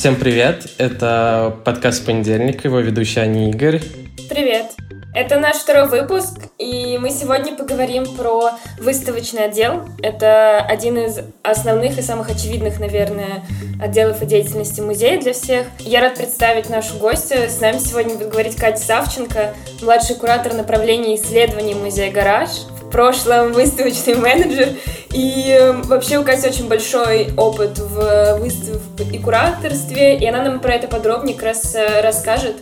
[0.00, 0.66] Всем привет!
[0.78, 3.82] Это подкаст «Понедельник», его ведущий Аня Игорь.
[4.30, 4.68] Привет!
[5.14, 9.86] Это наш второй выпуск, и мы сегодня поговорим про выставочный отдел.
[10.02, 13.44] Это один из основных и самых очевидных, наверное,
[13.78, 15.66] отделов и деятельности музея для всех.
[15.80, 17.36] Я рад представить нашу гостью.
[17.50, 22.48] С нами сегодня будет говорить Катя Савченко, младший куратор направления исследований музея «Гараж»,
[22.90, 24.68] прошлом выставочный менеджер.
[25.12, 30.60] И эм, вообще у Кати очень большой опыт в выставке и кураторстве, и она нам
[30.60, 32.56] про это подробнее как раз э, расскажет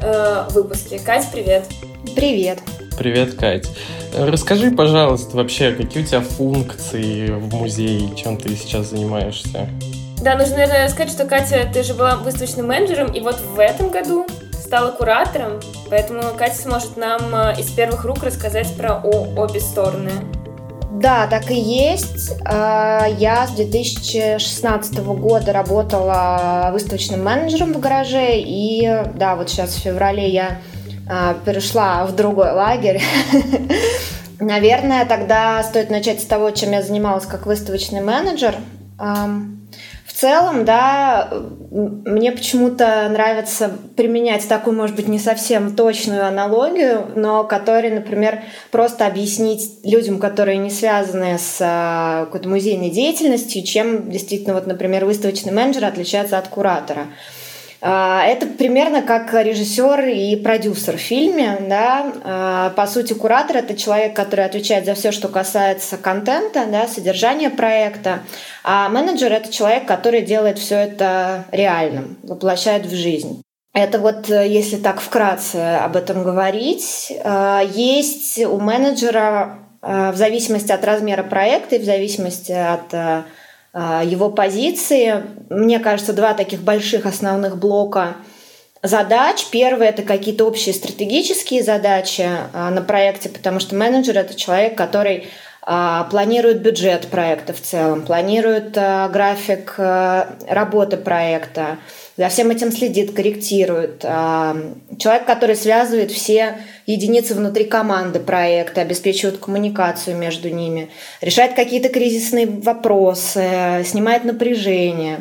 [0.00, 0.98] э, в выпуске.
[0.98, 1.64] Катя, привет!
[2.16, 2.58] Привет.
[2.98, 3.68] Привет, Кать.
[4.16, 9.68] Расскажи, пожалуйста, вообще, какие у тебя функции в музее, чем ты сейчас занимаешься?
[10.20, 13.90] Да, нужно, наверное, сказать, что Катя, ты же была выставочным менеджером, и вот в этом
[13.90, 14.26] году
[14.72, 20.10] стала куратором, поэтому Катя сможет нам э, из первых рук рассказать про обе стороны.
[20.92, 22.32] Да, так и есть.
[22.46, 29.82] А, я с 2016 года работала выставочным менеджером в гараже, и да, вот сейчас в
[29.82, 30.62] феврале я
[31.06, 33.02] а, перешла в другой лагерь.
[34.40, 38.54] Наверное, тогда стоит начать с того, чем я занималась как выставочный менеджер.
[40.22, 41.30] Целом, да,
[41.72, 49.04] мне почему-то нравится применять такую, может быть, не совсем точную аналогию, но которая, например, просто
[49.04, 55.52] объяснить людям, которые не связаны с а, какой-то музейной деятельностью, чем действительно, вот, например, выставочный
[55.52, 57.08] менеджер отличается от куратора.
[57.84, 61.58] А, это примерно как режиссер и продюсер в фильме.
[61.68, 62.12] Да?
[62.22, 67.50] А, по сути, куратор— это человек, который отвечает за все, что касается контента, да, содержания
[67.50, 68.20] проекта.
[68.62, 73.42] А менеджер— это человек, который делает все это реальным, воплощает в жизнь.
[73.74, 80.84] Это вот, если так вкратце об этом говорить, а, есть у менеджера в зависимости от
[80.84, 83.24] размера проекта и в зависимости от
[83.74, 85.22] его позиции.
[85.48, 88.16] Мне кажется, два таких больших основных блока
[88.82, 89.46] задач.
[89.50, 95.28] Первый– это какие-то общие стратегические задачи а, на проекте, потому что менеджер– это человек, который
[95.62, 101.78] а, планирует бюджет проекта в целом, планирует график работы проекта,
[102.16, 104.00] за всем этим следит, корректирует.
[104.00, 110.90] Человек, который связывает все единицы внутри команды проекта, обеспечивает коммуникацию между ними,
[111.20, 115.20] решает какие-то кризисные вопросы, снимает напряжение.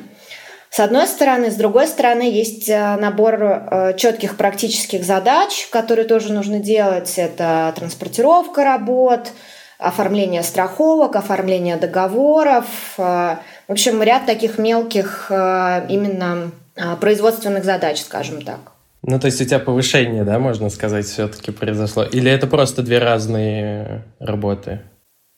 [0.70, 6.32] С одной стороны, с другой стороны, есть э, набор э, четких практических задач, которые тоже
[6.32, 7.14] нужно делать.
[7.18, 9.32] Это транспортировка работ,
[9.78, 12.68] оформление страховок, оформление договоров.
[12.96, 13.38] В
[13.68, 16.52] общем, ряд таких мелких именно
[17.00, 18.74] производственных задач, скажем так.
[19.04, 22.04] Ну, то есть у тебя повышение, да, можно сказать, все-таки произошло?
[22.04, 24.82] Или это просто две разные работы?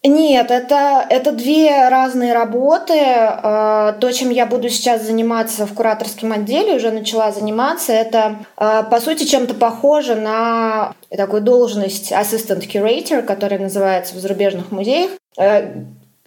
[0.06, 2.94] Нет, это, это две разные работы.
[2.98, 8.84] А, то, чем я буду сейчас заниматься в кураторском отделе, уже начала заниматься, это, а,
[8.84, 15.86] по сути, чем-то похоже на такую должность assistant curator, которая называется в зарубежных музеях э,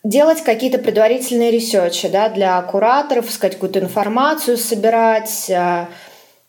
[0.08, 5.88] делать какие-то предварительные ресерчи да, для кураторов, искать какую-то информацию, собирать, а,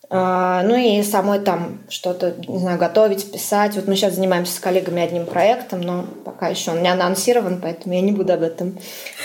[0.09, 3.75] а, ну и самой там что-то, не знаю, готовить, писать.
[3.75, 7.95] Вот мы сейчас занимаемся с коллегами одним проектом, но пока еще он не анонсирован, поэтому
[7.95, 8.77] я не буду об этом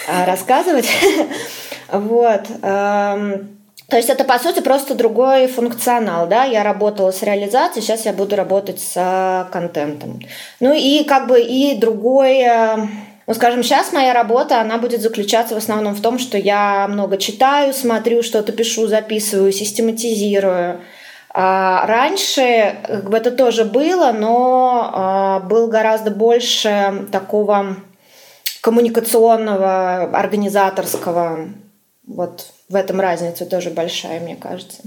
[0.08, 0.88] а, рассказывать.
[1.90, 2.44] Вот.
[2.62, 6.26] То есть это, по сути, просто другой функционал.
[6.26, 6.44] Да?
[6.44, 10.20] Я работала с реализацией, сейчас я буду работать с контентом.
[10.58, 12.46] Ну и как бы и другой
[13.26, 17.18] ну, скажем, сейчас моя работа, она будет заключаться в основном в том, что я много
[17.18, 20.80] читаю, смотрю, что-то пишу, записываю, систематизирую.
[21.34, 27.76] А раньше как бы это тоже было, но а, был гораздо больше такого
[28.60, 31.48] коммуникационного, организаторского.
[32.06, 34.82] Вот в этом разница тоже большая, мне кажется.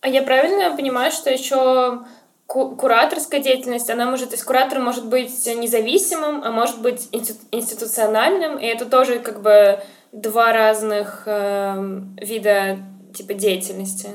[0.00, 2.00] А я правильно понимаю, что еще
[2.46, 8.66] кураторская деятельность, она может, то есть куратор может быть независимым, а может быть институциональным, и
[8.66, 9.80] это тоже как бы
[10.12, 12.78] два разных э, вида
[13.14, 14.10] типа деятельности.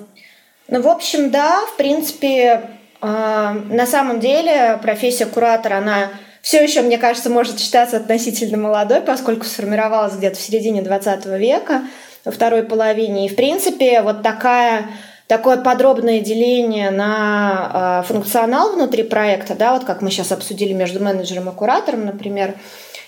[0.67, 2.69] Ну, в общем, да, в принципе,
[3.01, 6.09] э, на самом деле профессия куратора, она
[6.41, 11.83] все еще, мне кажется, может считаться относительно молодой, поскольку сформировалась где-то в середине 20 века,
[12.23, 13.25] во второй половине.
[13.25, 14.87] И, в принципе, вот такая
[15.31, 21.01] такое подробное деление на э, функционал внутри проекта, да, вот как мы сейчас обсудили между
[21.01, 22.55] менеджером и куратором, например,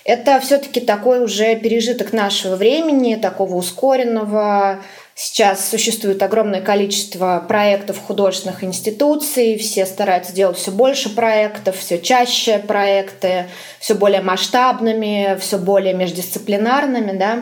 [0.04, 4.78] это все-таки такой уже пережиток нашего времени, такого ускоренного.
[5.14, 12.58] Сейчас существует огромное количество проектов художественных институций, все стараются делать все больше проектов, все чаще
[12.58, 13.48] проекты,
[13.80, 17.40] все более масштабными, все более междисциплинарными, да.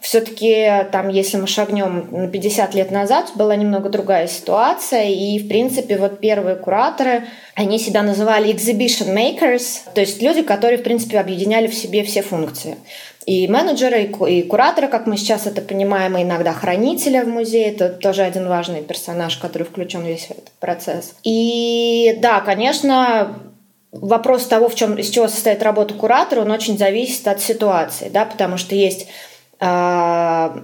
[0.00, 5.48] Все-таки там, если мы шагнем на 50 лет назад, была немного другая ситуация, и, в
[5.48, 7.24] принципе, вот первые кураторы,
[7.54, 12.22] они себя называли exhibition makers, то есть люди, которые, в принципе, объединяли в себе все
[12.22, 12.76] функции.
[13.26, 17.90] И менеджеры, и кураторы, как мы сейчас это понимаем, и иногда хранителя в музее, это
[17.90, 21.14] тоже один важный персонаж, который включен в весь этот процесс.
[21.24, 23.38] И да, конечно,
[23.92, 28.24] вопрос того, в чем, из чего состоит работа куратора, он очень зависит от ситуации, да,
[28.24, 29.08] потому что есть
[29.60, 30.54] а,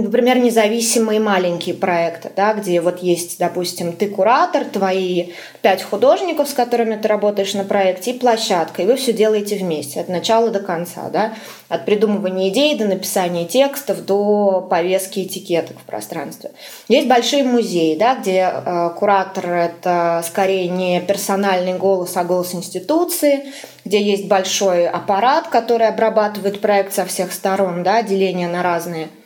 [0.00, 6.54] например, независимые маленькие проекты, да, где вот есть, допустим, ты куратор, твои пять художников, с
[6.54, 10.60] которыми ты работаешь на проекте, и площадка, и вы все делаете вместе от начала до
[10.60, 11.34] конца, да,
[11.68, 16.52] от придумывания идей до написания текстов до повестки этикеток в пространстве.
[16.88, 23.52] Есть большие музеи, да, где э, куратор это скорее не персональный голос, а голос институции,
[23.84, 29.08] где есть большой аппарат, который обрабатывает проект со всех сторон, да, деление на разные–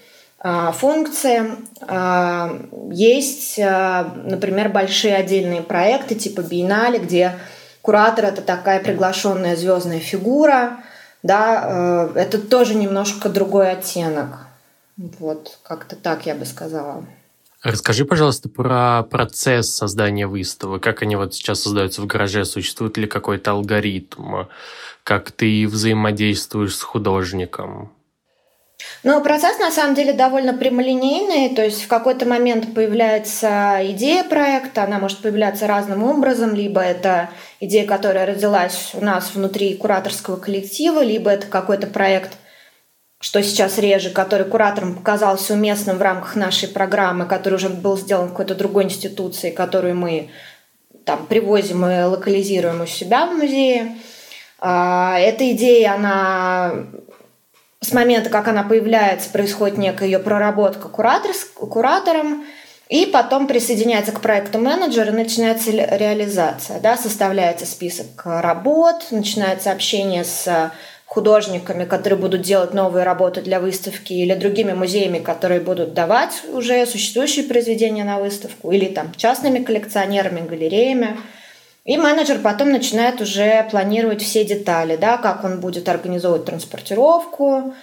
[0.73, 1.57] функции.
[1.81, 2.59] А,
[2.91, 7.39] есть, а, например, большие отдельные проекты типа Биеннале, где
[7.83, 10.79] куратор это такая приглашенная звездная фигура.
[11.23, 14.47] Да, это тоже немножко другой оттенок.
[14.97, 17.05] Вот, как-то так я бы сказала.
[17.63, 20.83] Расскажи, пожалуйста, про процесс создания выставок.
[20.83, 22.45] Как они вот сейчас создаются в гараже?
[22.45, 24.45] Существует ли какой-то алгоритм?
[25.03, 27.91] Как ты взаимодействуешь с художником?
[29.03, 34.83] Но процесс на самом деле довольно прямолинейный, то есть в какой-то момент появляется идея проекта,
[34.83, 37.31] она может появляться разным образом, либо это
[37.61, 42.33] идея, которая родилась у нас внутри кураторского коллектива, либо это какой-то проект,
[43.21, 48.29] что сейчас реже, который куратором показался уместным в рамках нашей программы, который уже был сделан
[48.29, 50.31] какой-то другой институцией, которую мы
[51.05, 53.97] там привозим и локализируем у себя в музее.
[54.59, 56.87] А, эта идея, она
[57.81, 62.45] с момента, как она появляется, происходит некая ее проработка куратор, куратором,
[62.89, 66.81] и потом присоединяется к проекту менеджер и начинается реализация.
[66.81, 70.73] Да, составляется список работ, начинается общение с
[71.05, 76.85] художниками, которые будут делать новые работы для выставки, или другими музеями, которые будут давать уже
[76.87, 81.17] существующие произведения на выставку, или там частными коллекционерами, галереями.
[81.87, 87.75] И менеджер потом начинает уже планировать все детали, да, как он будет организовывать транспортировку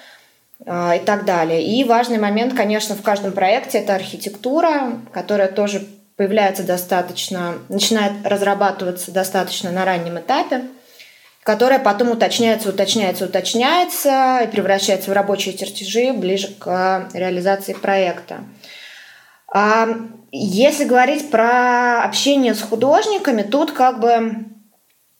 [0.65, 1.65] э, и так далее.
[1.65, 9.11] И важный момент, конечно, в каждом проекте это архитектура, которая тоже появляется достаточно, начинает разрабатываться
[9.11, 10.65] достаточно на раннем этапе,
[11.43, 18.43] которая потом уточняется, уточняется, уточняется и превращается в рабочие чертежи ближе к реализации проекта.
[20.35, 24.45] Если говорить про общение с художниками, тут как бы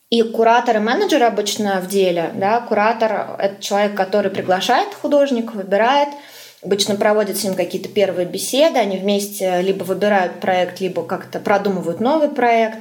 [0.10, 2.31] и куратор, и менеджер обычно в деле.
[2.33, 2.62] Да?
[2.62, 6.10] Куратор— это человек, который приглашает художника, выбирает,
[6.63, 12.00] обычно проводит с ним какие-то первые беседы, они вместе либо выбирают проект, либо как-то продумывают
[12.00, 12.80] новый проект.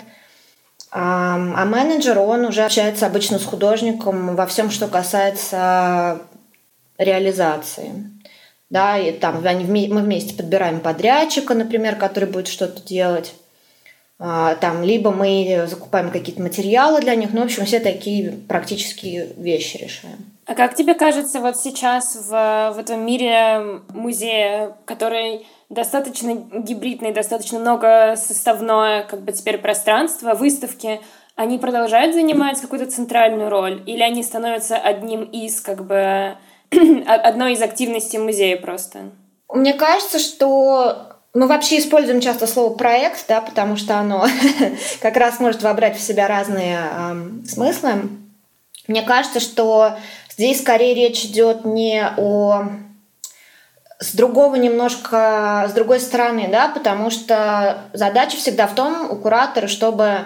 [0.91, 6.23] А менеджер, он уже общается обычно с художником во всем, что касается
[6.97, 7.93] реализации
[8.73, 13.35] да, и там они, мы вместе подбираем подрядчика, например, который будет что-то делать,
[14.19, 19.29] а, там, либо мы закупаем какие-то материалы для них, ну, в общем, все такие практические
[19.37, 20.17] вещи решаем.
[20.47, 27.59] А как тебе кажется, вот сейчас в, в этом мире музея, который достаточно гибридный, достаточно
[27.59, 31.03] много составное, как бы теперь пространство, выставки,
[31.37, 33.83] они продолжают занимать какую-то центральную роль?
[33.85, 36.39] Или они становятся одним из, как бы,
[37.07, 39.11] одной из активностей музея просто.
[39.49, 44.27] Мне кажется, что мы вообще используем часто слово проект, да, потому что оно
[45.01, 48.09] как раз может вобрать в себя разные э, смыслы.
[48.89, 49.97] Мне кажется, что
[50.31, 52.65] здесь скорее речь идет не о
[53.99, 59.69] с другого немножко, с другой стороны, да, потому что задача всегда в том у куратора,
[59.69, 60.23] чтобы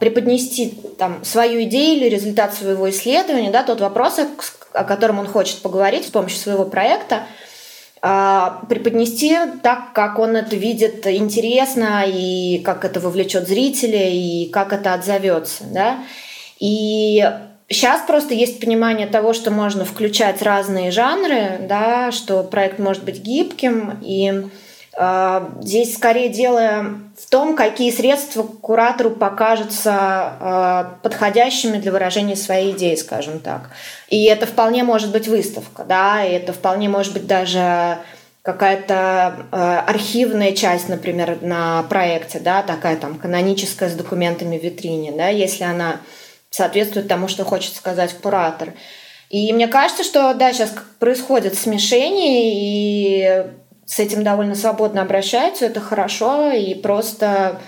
[0.00, 4.18] преподнести там свою идею или результат своего исследования, да, тот вопрос,
[4.72, 7.24] о котором он хочет поговорить с помощью своего проекта,
[8.06, 14.74] а, преподнести так, как он это видит интересно, и как это вовлечет зрителя, и как
[14.74, 15.64] это отзовется.
[15.72, 15.98] Да?
[16.58, 17.26] И
[17.68, 23.20] сейчас просто есть понимание того, что можно включать разные жанры, да, что проект может быть
[23.20, 24.48] гибким, и а,
[25.60, 26.86] здесь скорее дело
[27.18, 33.70] в том, какие средства куратору покажутся а, подходящими для выражения своей идеи, скажем так.
[34.08, 37.98] И это вполне может быть выставка, да, и это вполне может быть даже
[38.42, 45.12] какая-то э, архивная часть, например, на проекте, да, такая там каноническая с документами в витрине,
[45.12, 46.00] да, если она
[46.50, 48.74] соответствует тому, что хочет сказать куратор.
[49.30, 53.46] И мне кажется, что да, сейчас происходит смешение, и
[53.86, 57.60] с этим довольно свободно обращаются, это хорошо, и просто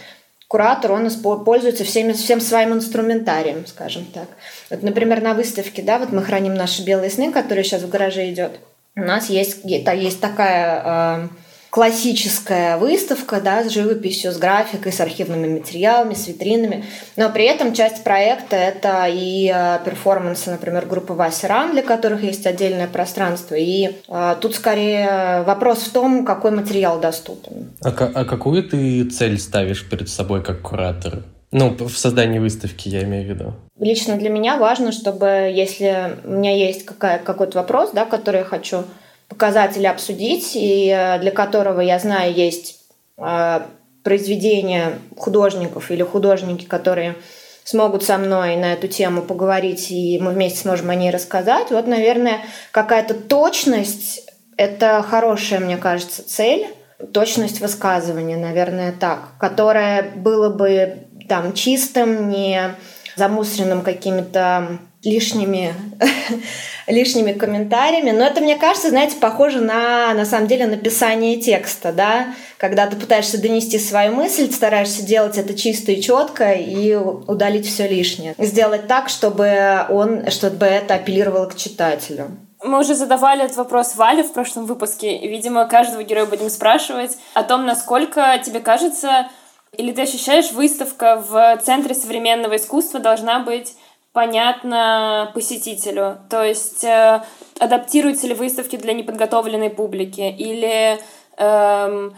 [0.48, 1.10] куратор, он
[1.44, 4.28] пользуется всеми, всем своим инструментарием, скажем так.
[4.70, 8.30] Вот, например, на выставке, да, вот мы храним наши белые сны, которые сейчас в гараже
[8.30, 8.52] идет.
[8.94, 11.28] У нас есть, есть такая э,
[11.76, 16.86] классическая выставка да, с живописью, с графикой, с архивными материалами, с витринами.
[17.16, 22.22] Но при этом часть проекта— это и э, перформансы, например, группы Вася Рам, для которых
[22.22, 23.56] есть отдельное пространство.
[23.56, 27.72] И э, тут скорее вопрос в том, какой материал доступен.
[27.84, 31.24] А, а какую ты цель ставишь перед собой как куратор?
[31.52, 33.54] Ну, в создании выставки я имею в виду.
[33.78, 38.44] Лично для меня важно, чтобы если у меня есть какая, какой-то вопрос, да, который я
[38.44, 38.84] хочу
[39.28, 42.80] показатели обсудить, и э, для которого, я знаю, есть
[43.18, 43.60] э,
[44.02, 47.16] произведения художников или художники, которые
[47.64, 51.70] смогут со мной на эту тему поговорить, и мы вместе сможем о ней рассказать.
[51.70, 52.40] Вот, наверное,
[52.70, 56.68] какая-то точность— это хорошая, мне кажется, цель.
[57.12, 62.74] Точность высказывания, наверное, так, которая было бы там чистым, не
[63.16, 65.72] замусоренным какими-то лишними,
[66.86, 68.10] лишними комментариями.
[68.10, 72.26] Но это, мне кажется, знаете, похоже на, на самом деле, написание текста, да,
[72.58, 77.88] когда ты пытаешься донести свою мысль, стараешься делать это чисто и четко и удалить все
[77.88, 78.34] лишнее.
[78.38, 82.36] Сделать так, чтобы он, чтобы это апеллировало к читателю.
[82.64, 87.44] Мы уже задавали этот вопрос Вале в прошлом выпуске, видимо, каждого героя будем спрашивать о
[87.44, 89.28] том, насколько тебе кажется,
[89.76, 93.74] или ты ощущаешь, выставка в Центре современного искусства должна быть
[94.16, 96.16] понятно посетителю.
[96.30, 97.20] То есть э,
[97.60, 100.98] адаптируются ли выставки для неподготовленной публики или
[101.36, 102.10] э,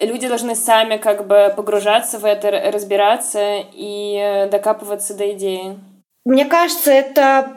[0.00, 5.76] люди должны сами как бы погружаться в это, разбираться и э, докапываться до идеи.
[6.24, 7.48] Мне кажется, это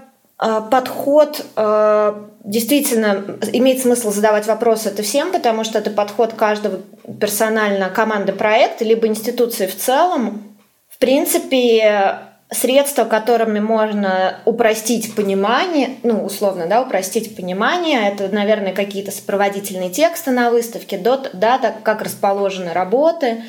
[0.41, 6.79] э, подход э, действительно имеет смысл задавать вопросы это всем, потому что это подход каждого
[7.21, 10.55] персонально команды проекта, либо институции в целом.
[10.89, 19.11] В принципе, средства, которыми можно упростить понимание, ну, условно, да, упростить понимание, это, наверное, какие-то
[19.11, 23.43] сопроводительные тексты на выставке, дата, как расположены работы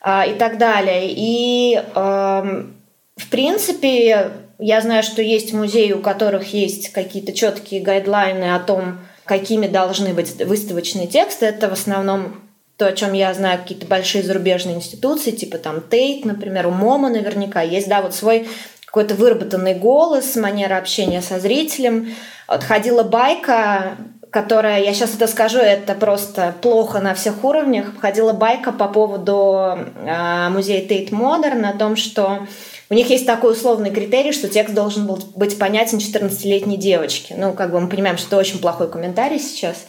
[0.00, 1.08] а, и так далее.
[1.10, 8.54] И, э, в принципе, я знаю, что есть музеи, у которых есть какие-то четкие гайдлайны
[8.54, 11.46] о том, какими должны быть выставочные тексты.
[11.46, 12.47] Это в основном
[12.78, 17.10] то, о чем я знаю, какие-то большие зарубежные институции, типа там Tate, например, у MoMA
[17.10, 18.48] наверняка есть, да, вот свой
[18.86, 22.14] какой-то выработанный голос, манера общения со зрителем.
[22.46, 23.96] Вот ходила байка,
[24.30, 27.86] которая, я сейчас это скажу, это просто плохо на всех уровнях.
[28.00, 32.46] Ходила байка по поводу э, музея Tate Modern о том, что
[32.90, 37.34] у них есть такой условный критерий, что текст должен был быть понятен 14-летней девочке.
[37.36, 39.86] Ну, как бы мы понимаем, что это очень плохой комментарий сейчас.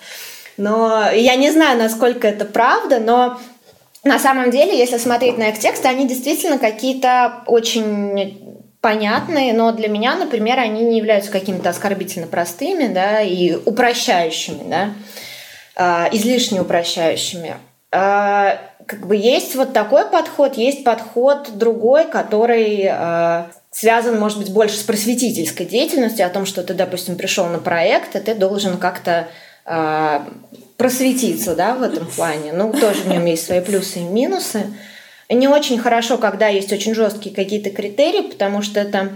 [0.59, 3.39] Но я не знаю, насколько это правда, но
[4.03, 9.87] на самом деле, если смотреть на их тексты, они действительно какие-то очень понятные, но для
[9.87, 14.93] меня, например, они не являются какими-то оскорбительно простыми, да, и упрощающими, да,
[15.77, 17.55] э, излишне упрощающими.
[17.93, 24.51] Э, как бы есть вот такой подход, есть подход другой, который э, связан, может быть,
[24.51, 28.77] больше с просветительской деятельностью, о том, что ты, допустим, пришел на проект, и ты должен
[28.77, 29.29] как-то
[30.77, 32.53] просветиться да, в этом плане.
[32.53, 34.67] Ну, тоже в нем есть свои плюсы и минусы.
[35.29, 39.09] Не очень хорошо, когда есть очень жесткие какие-то критерии, потому что это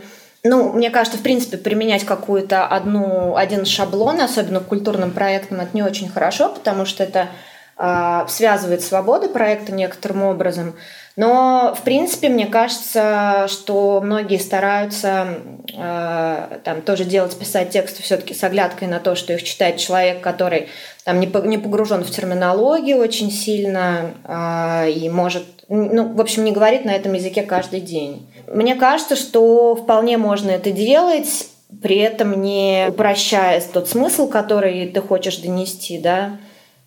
[0.46, 5.70] ну, мне кажется, в принципе, применять какую-то одну, один шаблон, особенно к культурным проектам, это
[5.72, 7.28] не очень хорошо, потому что это э,
[7.76, 10.76] связывает свободы проекта некоторым образом.
[11.16, 15.28] Но, в принципе, мне кажется, что многие стараются
[15.72, 20.22] э, там тоже делать, писать тексты все-таки с оглядкой на то, что их читает человек,
[20.22, 20.70] который
[21.04, 26.52] там не, не погружен в терминологию очень сильно э, и может, ну, в общем, не
[26.52, 28.28] говорит на этом языке каждый день.
[28.48, 31.48] Мне кажется, что вполне можно это делать,
[31.84, 36.38] при этом не упрощая тот смысл, который ты хочешь донести, да,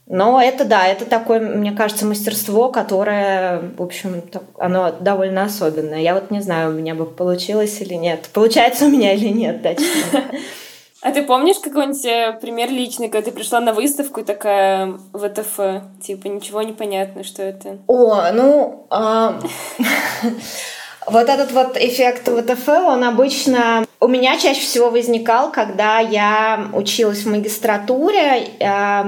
[0.08, 4.22] но это, да, это такое, мне кажется, мастерство, которое, в общем,
[4.56, 6.00] оно довольно особенное.
[6.00, 8.28] Я вот не знаю, у меня бы получилось или нет.
[8.32, 9.74] Получается у меня или нет, да,
[11.02, 15.82] А ты помнишь какой-нибудь э, пример личный, когда ты пришла на выставку и такая ВТФ,
[16.02, 17.78] типа ничего не понятно, что это?
[17.86, 19.40] О, ну, а,
[21.06, 27.24] вот этот вот эффект ВТФ, он обычно у меня чаще всего возникал, когда я училась
[27.24, 29.06] в магистратуре, а,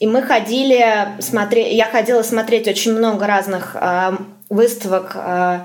[0.00, 4.12] и мы ходили смотреть, я ходила смотреть очень много разных э,
[4.48, 5.60] выставок э,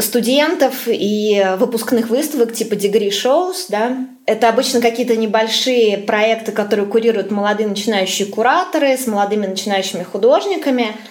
[0.00, 3.96] студентов и выпускных выставок типа degree shows, да.
[4.26, 10.96] Это обычно какие-то небольшие проекты, которые курируют молодые начинающие кураторы с молодыми начинающими художниками–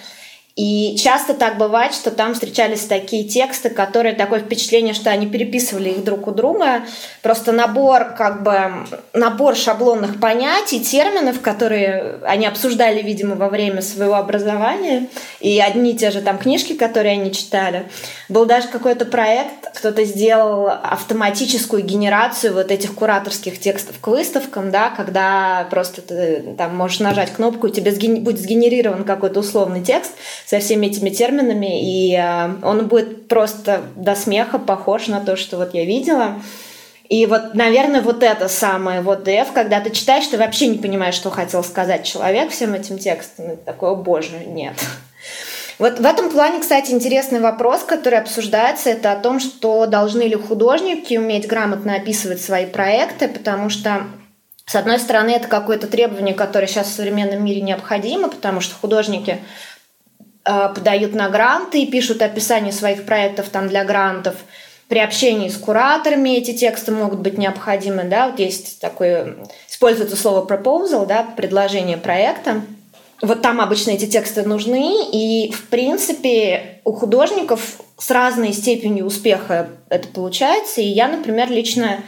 [0.58, 5.90] и часто так бывает, что там встречались такие тексты, которые такое впечатление, что они переписывали
[5.90, 6.82] их друг у друга.
[7.22, 8.72] Просто набор, как бы,
[9.12, 15.06] набор шаблонных понятий, терминов, которые они обсуждали, видимо, во время своего образования.
[15.38, 17.88] И одни и те же там книжки, которые они читали.
[18.28, 24.90] Был даже какой-то проект, кто-то сделал автоматическую генерацию вот этих кураторских текстов к выставкам, да,
[24.90, 30.10] когда просто ты там можешь нажать кнопку, и тебе будет сгенерирован какой-то условный текст,
[30.48, 35.58] со всеми этими терминами, и э, он будет просто до смеха похож на то, что
[35.58, 36.40] вот я видела.
[37.10, 41.16] И вот, наверное, вот это самое вот ДФ, когда ты читаешь, ты вообще не понимаешь,
[41.16, 43.50] что хотел сказать человек всем этим текстом.
[43.52, 44.72] И такой, о боже, нет.
[45.78, 50.34] Вот в этом плане, кстати, интересный вопрос, который обсуждается, это о том, что должны ли
[50.34, 54.06] художники уметь грамотно описывать свои проекты, потому что
[54.68, 59.38] с одной стороны, это какое-то требование, которое сейчас в современном мире необходимо, потому что художники
[60.74, 64.34] подают на гранты и пишут описание своих проектов там для грантов.
[64.88, 68.04] При общении с кураторами эти тексты могут быть необходимы.
[68.04, 68.28] Да?
[68.28, 69.36] Вот есть такое,
[69.68, 72.62] используется слово proposal, да, предложение проекта.
[73.20, 79.68] Вот там обычно эти тексты нужны, и, в принципе, у художников с разной степенью успеха
[79.90, 80.80] это получается.
[80.80, 82.00] И я, например, лично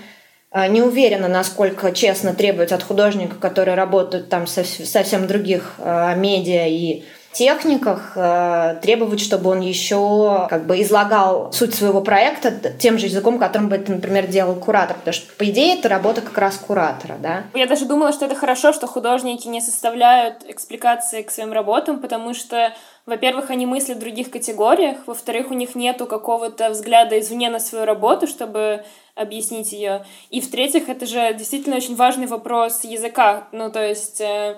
[0.53, 6.15] э, не уверена, насколько честно требовать от художника, который работает там в совсем других э,
[6.17, 12.99] медиа и техниках э, требовать, чтобы он еще как бы излагал суть своего проекта тем
[12.99, 16.37] же языком, которым бы это, например, делал куратор, потому что, по идее, это работа как
[16.37, 17.45] раз куратора, да.
[17.55, 22.35] Я даже думала, что это хорошо, что художники не составляют экспликации к своим работам, потому
[22.35, 22.73] что,
[23.07, 27.85] во-первых, они мыслят в других категориях, во-вторых, у них нету какого-то взгляда извне на свою
[27.85, 28.85] работу, чтобы
[29.15, 34.57] объяснить ее, и в-третьих, это же действительно очень важный вопрос языка, ну, то есть э,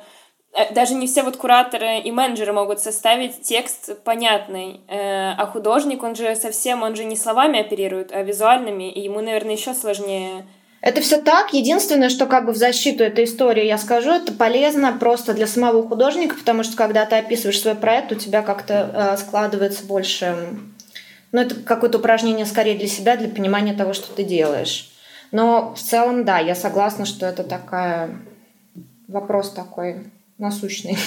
[0.74, 6.14] даже не все вот кураторы и менеджеры могут составить текст понятный, э, а художник, он
[6.14, 10.44] же совсем, он же не словами оперирует, а визуальными, и ему, наверное, еще сложнее
[10.82, 11.54] это все так.
[11.54, 15.86] Единственное, что как бы в защиту этой истории я скажу, это полезно просто для самого
[15.86, 20.36] художника, потому что когда ты описываешь свой проект, у тебя как-то э, складывается больше...
[21.30, 24.90] Ну, это какое-то упражнение скорее для себя, для понимания того, что ты делаешь.
[25.30, 28.18] Но в целом, да, я согласна, что это такая...
[29.06, 30.10] Вопрос такой
[30.42, 30.98] насущный.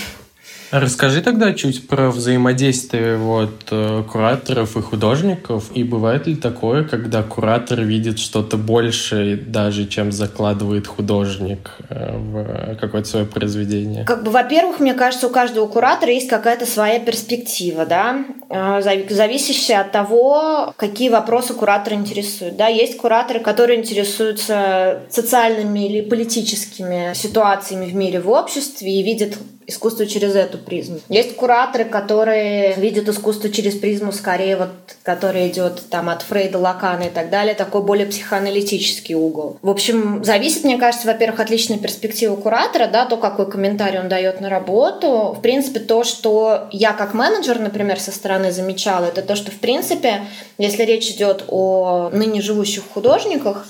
[0.71, 5.65] Расскажи тогда чуть про взаимодействие вот э, кураторов и художников.
[5.73, 12.77] И бывает ли такое, когда куратор видит что-то большее даже, чем закладывает художник э, в
[12.79, 14.05] какое-то свое произведение?
[14.05, 19.81] Как бы, во-первых, мне кажется, у каждого куратора есть какая-то своя перспектива, да, э, зависящая
[19.81, 22.57] от того, какие вопросы куратора интересуют.
[22.57, 29.37] Да, есть кураторы, которые интересуются социальными или политическими ситуациями в мире, в обществе и видят
[29.67, 30.99] искусство через эту призму.
[31.09, 34.69] Есть кураторы, которые видят искусство через призму скорее вот,
[35.03, 39.57] который идет там от Фрейда, Лакана и так далее, такой более психоаналитический угол.
[39.61, 44.09] В общем, зависит, мне кажется, во-первых, от личной перспективы куратора, да, то, какой комментарий он
[44.09, 45.35] дает на работу.
[45.37, 49.59] В принципе, то, что я как менеджер, например, со стороны замечала, это то, что, в
[49.59, 50.21] принципе,
[50.57, 53.65] если речь идет о ныне живущих художниках,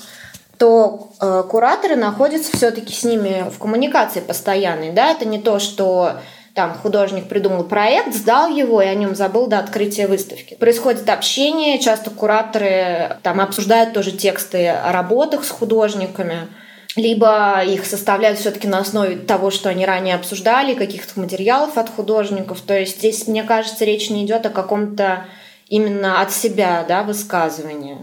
[0.58, 4.91] то э, кураторы находятся все-таки с ними в коммуникации постоянной.
[4.91, 5.12] Да?
[5.12, 6.21] Это не то, что
[6.56, 10.56] там художник придумал проект, сдал его и о нем забыл до открытия выставки.
[10.56, 16.48] Происходит общение, часто кураторы там обсуждают тоже тексты о работах с художниками,
[16.96, 22.62] либо их составляют все-таки на основе того, что они ранее обсуждали, каких-то материалов от художников.
[22.62, 25.26] То есть здесь, мне кажется, речь не идет о каком-то
[25.68, 27.98] именно от себя да, высказывании.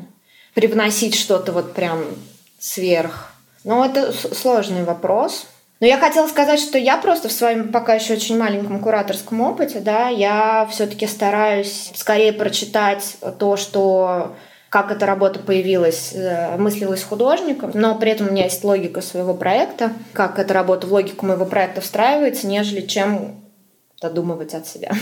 [0.53, 2.05] Привносить что-то вот прям
[2.59, 3.33] сверх?
[3.65, 5.47] Ну, это сложный вопрос.
[5.83, 9.81] Но я хотела сказать, что я просто в своем пока еще очень маленьком кураторском опыте,
[9.81, 14.37] да, я все-таки стараюсь скорее прочитать то, что
[14.69, 19.35] как эта работа появилась, э, мыслилась художником, но при этом у меня есть логика своего
[19.35, 23.43] проекта, как эта работа в логику моего проекта встраивается, нежели чем
[24.01, 24.93] додумывать от себя.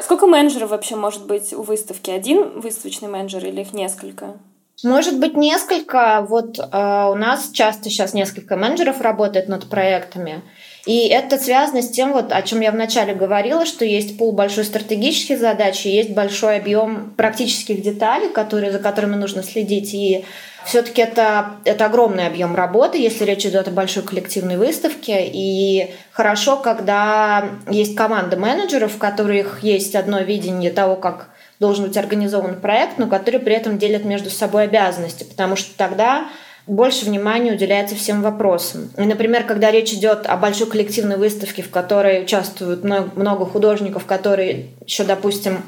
[0.00, 2.12] Сколько менеджеров вообще может быть у выставки?
[2.12, 4.36] Один выставочный менеджер или их несколько?
[4.84, 6.24] Может быть, несколько.
[6.28, 10.42] Вот э, у нас часто сейчас несколько менеджеров работает над проектами.
[10.86, 14.64] И это связано с тем, вот, о чем я вначале говорила, что есть пул большой
[14.64, 19.92] стратегических задач, и есть большой объем практических деталей, которые, за которыми нужно следить.
[19.92, 20.24] И
[20.64, 25.26] все-таки это, это огромный объем работы, если речь идет о большой коллективной выставке.
[25.26, 31.96] И хорошо, когда есть команда менеджеров, у которых есть одно видение того, как должен быть
[31.96, 36.28] организован проект, но которые при этом делят между собой обязанности, потому что тогда
[36.66, 38.90] больше внимания уделяется всем вопросам.
[38.96, 44.66] И, например, когда речь идет о большой коллективной выставке, в которой участвуют много художников, которые
[44.84, 45.62] еще, допустим,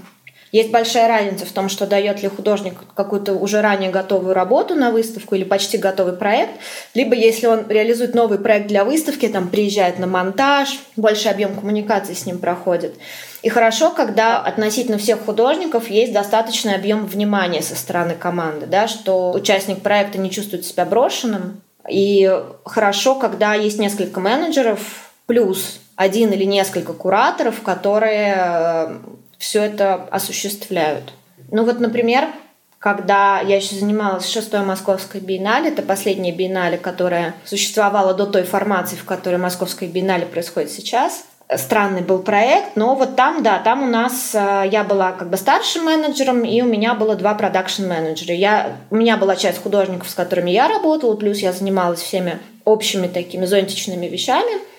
[0.52, 4.90] есть большая разница в том, что дает ли художник какую-то уже ранее готовую работу на
[4.90, 6.52] выставку или почти готовый проект,
[6.94, 12.14] либо если он реализует новый проект для выставки, там приезжает на монтаж, больший объем коммуникации
[12.14, 12.94] с ним проходит.
[13.42, 19.32] И хорошо, когда относительно всех художников есть достаточный объем внимания со стороны команды, да, что
[19.32, 21.62] участник проекта не чувствует себя брошенным.
[21.88, 22.30] И
[22.64, 28.96] хорошо, когда есть несколько менеджеров плюс один или несколько кураторов, которые э,
[29.40, 31.14] все это осуществляют.
[31.50, 32.28] Ну вот, например,
[32.78, 38.96] когда я еще занималась шестой Московской биеннале, это последняя биеннале, которая существовала до той формации,
[38.96, 41.24] в которой Московская биеннале происходит сейчас.
[41.56, 45.36] Странный был проект, но вот там, да, там у нас э, я была как бы
[45.36, 48.32] старшим менеджером, и у меня было два продакшн-менеджера.
[48.32, 53.08] Я, у меня была часть художников, с которыми я работала, плюс я занималась всеми общими
[53.08, 54.52] такими зонтичными вещами–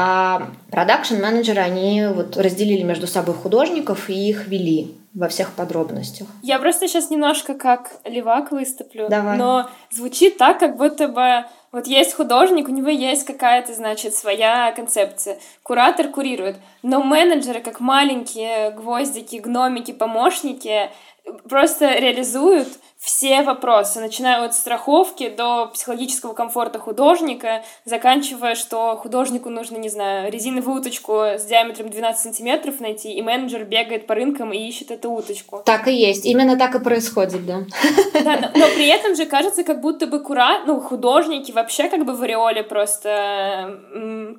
[0.00, 6.28] а продакшн-менеджеры, они вот разделили между собой художников и их вели во всех подробностях.
[6.40, 9.08] Я просто сейчас немножко как левак выступлю.
[9.08, 9.36] Давай.
[9.36, 14.70] Но звучит так, как будто бы вот есть художник, у него есть какая-то, значит, своя
[14.70, 15.38] концепция.
[15.64, 16.58] Куратор курирует.
[16.84, 20.90] Но менеджеры, как маленькие гвоздики, гномики, помощники,
[21.48, 29.76] просто реализуют все вопросы, начиная от страховки до психологического комфорта художника, заканчивая, что художнику нужно,
[29.76, 34.58] не знаю, резиновую уточку с диаметром 12 сантиметров найти, и менеджер бегает по рынкам и
[34.58, 35.62] ищет эту уточку.
[35.64, 36.26] Так и есть.
[36.26, 37.60] Именно так и происходит, да.
[38.12, 40.64] Да, но, но при этом же кажется, как будто бы кура...
[40.66, 43.78] ну, художники вообще как бы в ореоле просто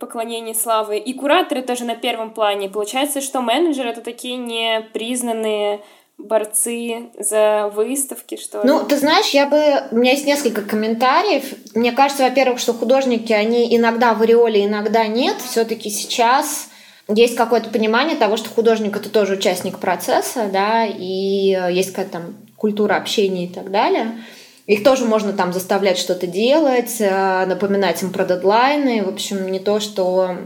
[0.02, 0.98] поклонение славы.
[0.98, 2.68] И кураторы тоже на первом плане.
[2.68, 5.82] Получается, что менеджеры— это такие непризнанные
[6.20, 8.68] борцы за выставки, что ли?
[8.68, 9.84] Ну, ты знаешь, я бы...
[9.92, 11.46] У меня есть несколько комментариев.
[11.74, 15.38] Мне кажется, во-первых, что художники, они иногда в ореоле, иногда нет.
[15.42, 16.70] все таки сейчас
[17.08, 22.36] есть какое-то понимание того, что художник— это тоже участник процесса, да, и есть какая-то там
[22.56, 24.22] культура общения и так далее.
[24.68, 29.04] Их тоже можно там заставлять что-то делать, э, напоминать им про дедлайны.
[29.04, 30.38] В общем, не то, что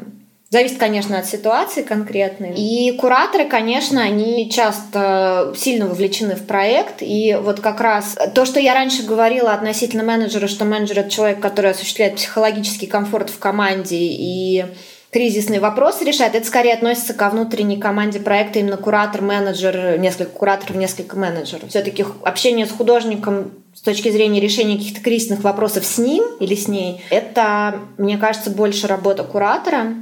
[0.54, 2.54] Зависит, конечно, от ситуации конкретной.
[2.54, 6.98] И кураторы, конечно, они часто сильно вовлечены в проект.
[7.02, 11.40] И вот как раз то, что я раньше говорила относительно менеджера, что менеджер— это человек,
[11.40, 14.66] который осуществляет психологический комфорт в команде и
[15.10, 20.76] кризисные вопросы решает, это скорее относится ко внутренней команде проекта, именно куратор, менеджер, несколько кураторов,
[20.76, 21.70] несколько менеджеров.
[21.70, 26.68] Все-таки общение с художником с точки зрения решения каких-то кризисных вопросов с ним или с
[26.68, 29.96] ней, это, мне кажется, больше работа куратора,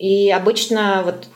[0.00, 1.28] и обычно вот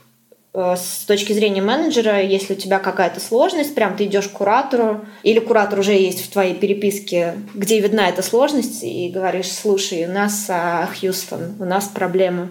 [0.55, 5.05] э, с точки зрения менеджера, если у тебя какая-то сложность, прям ты идешь к куратору,
[5.23, 10.11] или куратор уже есть в твоей переписке, где видна эта сложность, и говоришь, слушай, у
[10.11, 12.49] нас а, Хьюстон, у нас проблемы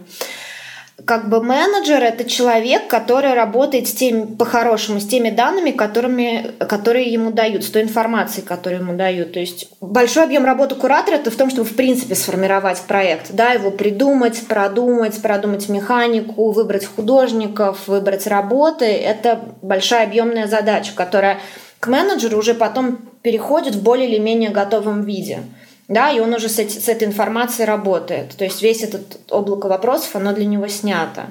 [1.06, 7.12] как бы менеджер— это человек, который работает с теми, по-хорошему, с теми данными, которыми, которые
[7.12, 9.34] ему дают, с той информацией, которую ему дают.
[9.34, 13.54] То есть большой объем работы куратора— это в том, чтобы, в принципе, сформировать проект, да,
[13.54, 18.86] его придумать, продумать, продумать механику, выбрать художников, выбрать работы.
[18.86, 21.40] Это большая объемная задача, которая
[21.80, 25.40] к менеджеру уже потом переходит в более или менее готовом виде
[25.88, 28.36] да, и он уже с, эти, с этой информацией работает.
[28.38, 31.28] То есть весь этот облако вопросов, оно для него снято.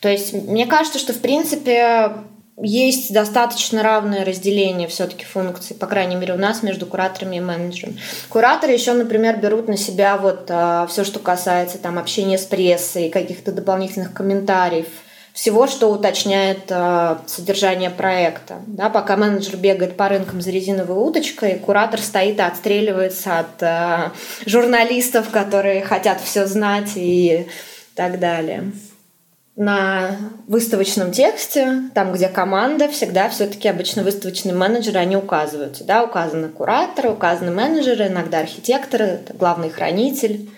[0.00, 2.12] То есть мне кажется, что в принципе
[2.60, 7.98] есть достаточно равное разделение все-таки функций, по крайней мере, у нас между кураторами и менеджерами.
[8.28, 13.10] Кураторы еще, например, берут на себя вот а, все, что касается там общения с прессой,
[13.10, 14.86] каких-то дополнительных комментариев,
[15.32, 18.56] всего, что уточняет э, содержание проекта.
[18.66, 24.10] Да, пока менеджер бегает по рынкам за резиновой удочкой, куратор стоит и отстреливается от э,
[24.44, 27.46] журналистов, которые хотят все знать и
[27.94, 28.72] так далее.
[29.56, 30.16] На
[30.48, 35.84] выставочном тексте, там, где команда, всегда все-таки обычно выставочные менеджеры, они указываются.
[35.84, 40.50] Да, указаны кураторы, указаны менеджеры, иногда архитекторы, главный хранитель.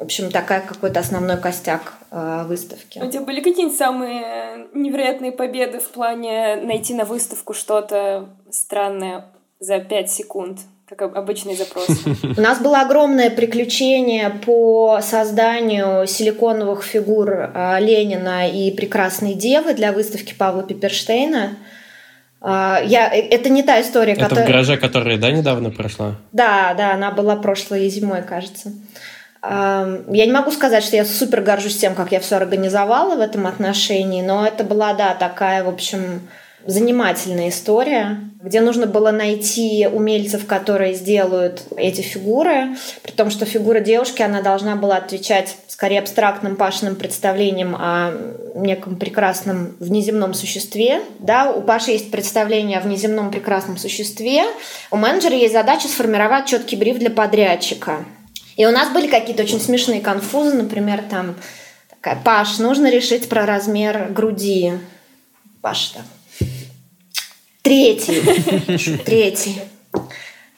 [0.00, 2.98] В общем, такая какой-то основной костяк э, выставки.
[3.00, 9.26] У тебя были какие-нибудь самые невероятные победы в плане найти на выставку что-то странное
[9.60, 10.60] за пять секунд?
[10.96, 11.86] как обычный запрос.
[12.36, 19.92] У нас было огромное приключение по созданию силиконовых фигур э, Ленина и прекрасной девы для
[19.92, 21.58] выставки Павла Пиперштейна.
[22.40, 24.46] Э, я, это не та история, это которая...
[24.46, 26.16] в гараже, которая, да, недавно прошла?
[26.32, 28.72] Да, да, она была прошлой зимой, кажется.
[29.42, 33.46] Я не могу сказать, что я супер горжусь тем, как я все организовала в этом
[33.46, 36.28] отношении, но это была, да, такая, в общем,
[36.66, 43.80] занимательная история, где нужно было найти умельцев, которые сделают эти фигуры, при том, что фигура
[43.80, 48.12] девушки, она должна была отвечать скорее абстрактным пашным представлением о
[48.54, 51.00] неком прекрасном внеземном существе.
[51.18, 54.44] Да, у Паши есть представление о внеземном прекрасном существе.
[54.90, 58.04] У менеджера есть задача сформировать четкий бриф для подрядчика.
[58.60, 61.34] И у нас были какие-то очень смешные конфузы, например, там
[61.88, 64.72] такая, Паш, нужно решить про размер груди.
[65.62, 66.02] Паш, так,
[67.62, 68.98] Третий.
[69.06, 69.62] Третий.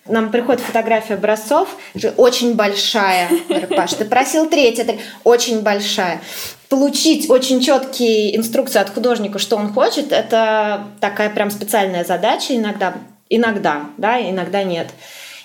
[0.08, 1.76] Нам приходит фотография образцов,
[2.16, 3.30] очень большая.
[3.70, 6.20] Паш, ты просил это очень большая.
[6.68, 12.94] Получить очень четкие инструкции от художника, что он хочет, это такая прям специальная задача иногда.
[13.28, 14.88] Иногда, да, иногда нет.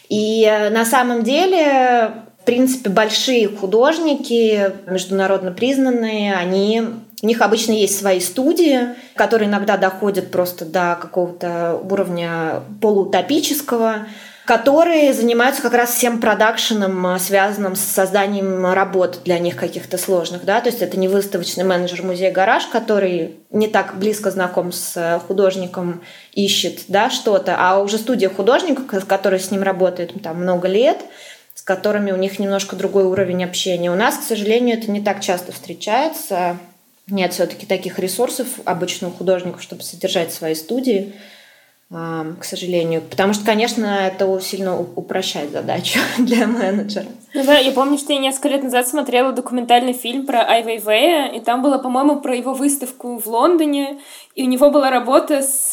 [0.10, 6.82] И на самом деле, принципе, большие художники, международно признанные, они
[7.22, 14.08] у них обычно есть свои студии, которые иногда доходят просто до какого-то уровня полуутопического,
[14.46, 20.46] которые занимаются как раз всем продакшеном, связанным с созданием работ для них каких-то сложных.
[20.46, 20.62] Да?
[20.62, 26.02] То есть это не выставочный менеджер музея «Гараж», который не так близко знаком с художником,
[26.34, 31.00] ищет да, что-то, а уже студия художников, которые с ним работают там, много лет,
[31.68, 33.92] которыми у них немножко другой уровень общения.
[33.92, 36.58] У нас, к сожалению, это не так часто встречается
[37.10, 41.14] нет все-таки таких ресурсов обычно у художников, чтобы содержать свои студии,
[41.90, 43.02] к сожалению.
[43.02, 47.06] Потому что, конечно, это сильно упрощает задачу для менеджера.
[47.34, 51.28] Ну да, я помню, что я несколько лет назад смотрела документальный фильм про Ай Вэйвэя,
[51.28, 54.00] и там было, по-моему, про его выставку в Лондоне,
[54.36, 55.72] и у него была работа с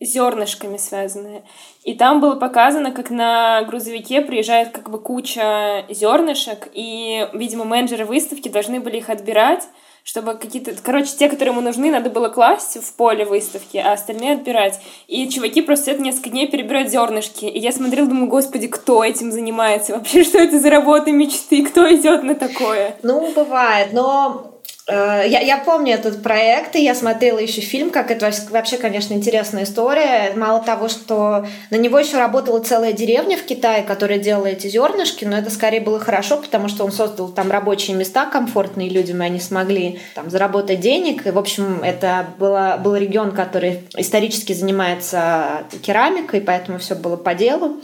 [0.00, 1.42] зернышками связанная.
[1.82, 8.04] И там было показано, как на грузовике приезжает как бы куча зернышек, и, видимо, менеджеры
[8.04, 9.68] выставки должны были их отбирать,
[10.04, 10.72] чтобы какие-то...
[10.82, 14.80] Короче, те, которые ему нужны, надо было класть в поле выставки, а остальные отбирать.
[15.06, 17.44] И чуваки просто это несколько дней перебирают зернышки.
[17.44, 19.94] И я смотрела, думаю, господи, кто этим занимается?
[19.94, 21.62] Вообще, что это за работа мечты?
[21.62, 22.96] Кто идет на такое?
[23.02, 24.47] Ну, бывает, но
[24.88, 29.64] я, я помню этот проект, и я смотрела еще фильм, как это вообще, конечно, интересная
[29.64, 30.32] история.
[30.34, 35.26] Мало того, что на него еще работала целая деревня в Китае, которая делала эти зернышки,
[35.26, 39.26] но это скорее было хорошо, потому что он создал там рабочие места комфортные людям, и
[39.26, 41.26] они смогли там заработать денег.
[41.26, 47.34] И, в общем, это было, был регион, который исторически занимается керамикой, поэтому все было по
[47.34, 47.76] делу.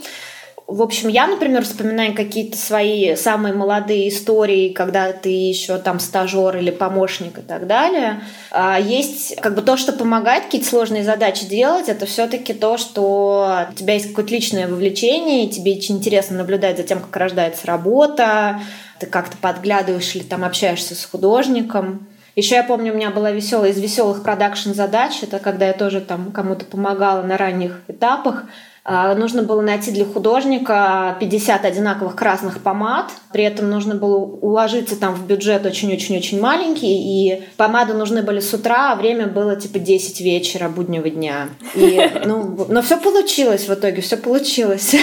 [0.67, 6.57] В общем, я, например, вспоминаю какие-то свои самые молодые истории, когда ты еще там стажер
[6.57, 8.21] или помощник и так далее.
[8.49, 13.67] А есть как бы то, что помогает какие-то сложные задачи делать, это все-таки то, что
[13.69, 17.67] у тебя есть какое-то личное вовлечение, и тебе очень интересно наблюдать за тем, как рождается
[17.67, 18.59] работа,
[18.99, 22.07] ты как-то подглядываешь или там общаешься с художником.
[22.35, 26.01] Еще я помню, у меня была веселая из веселых продакшн задач, это когда я тоже
[26.01, 28.45] там кому-то помогала на ранних этапах.
[28.87, 33.07] А, нужно было найти для художника 50 одинаковых красных помад.
[33.31, 36.93] При этом нужно было уложиться там в бюджет очень-очень-очень маленький.
[36.93, 41.49] И помады нужны были с утра, а время было типа 10 вечера буднего дня.
[41.73, 44.95] И, ну, но все получилось в итоге, все получилось.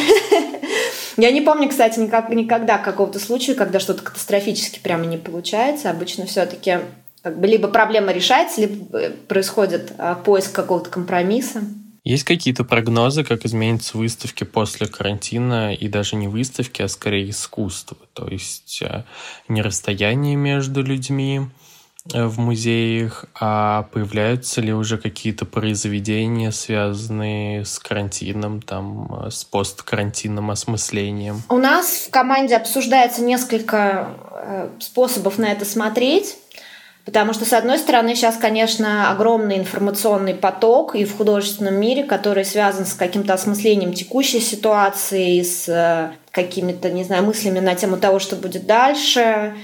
[1.16, 5.90] Я не помню, кстати, никак, никогда какого-то случая, когда что-то катастрофически прямо не получается.
[5.90, 6.78] Обычно все-таки
[7.22, 11.62] как бы либо проблема решается, либо э, происходит а, поиск какого-то компромисса.
[12.04, 17.96] Есть какие-то прогнозы, как изменятся выставки после карантина, и даже не выставки, а скорее искусство?
[18.12, 19.04] То есть э,
[19.46, 21.42] не расстояние между людьми
[22.12, 29.44] э, в музеях, а появляются ли уже какие-то произведения, связанные с карантином, там, э, с
[29.44, 31.40] посткарантинным осмыслением?
[31.48, 34.16] У нас в команде обсуждается несколько
[34.80, 36.36] способов на это смотреть.
[37.04, 42.44] Потому что, с одной стороны, сейчас, конечно, огромный информационный поток и в художественном мире, который
[42.44, 48.20] связан с каким-то осмыслением текущей ситуации, с э, какими-то, не знаю, мыслями на тему того,
[48.20, 49.54] что будет дальше.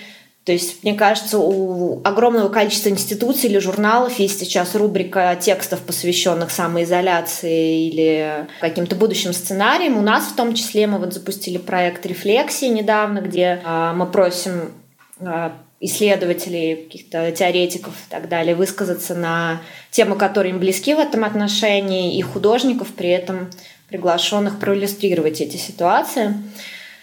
[0.43, 6.51] То есть, мне кажется, у огромного количества институций или журналов есть сейчас рубрика текстов, посвященных
[6.51, 9.97] самоизоляции или каким-то будущим сценариям.
[9.97, 14.73] У нас в том числе мы вот запустили проект «Рефлексии» недавно, где э, мы просим
[15.21, 19.61] э, исследователей, каких-то теоретиков и так далее, высказаться на
[19.91, 23.51] темы, которые им близки в этом отношении, и художников, при этом
[23.89, 26.35] приглашенных проиллюстрировать эти ситуации.